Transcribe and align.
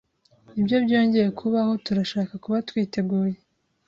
Niba 0.59 0.77
byongeye 0.85 1.29
kubaho, 1.39 1.71
turashaka 1.85 2.33
kuba 2.43 2.57
twiteguye. 2.69 3.35